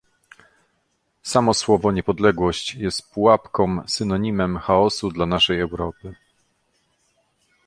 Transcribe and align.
Samo 1.23 1.53
słowo 1.53 1.91
"niepodległość" 1.91 2.75
jest 2.75 3.11
pułapką, 3.13 3.87
synonimem 3.87 4.57
chaosu 4.57 5.11
dla 5.11 5.25
naszej 5.25 5.59
Europy 5.59 6.15